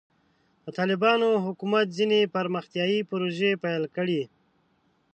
د 0.63 0.65
طالبانو 0.77 1.29
حکومت 1.45 1.87
ځینې 1.97 2.31
پرمختیایي 2.35 2.99
پروژې 3.09 3.51
پیل 3.63 3.83
کړې. 3.95 4.21